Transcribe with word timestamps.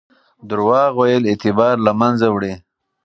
درواغ 0.49 0.91
ویل 0.99 1.23
اعتبار 1.27 1.75
له 1.85 1.91
منځه 1.99 2.27
وړي. 2.31 2.53